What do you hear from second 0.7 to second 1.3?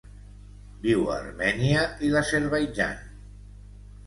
Viu a